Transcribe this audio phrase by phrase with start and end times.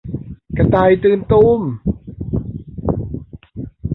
[0.57, 1.61] กระต่ายตื่นตูม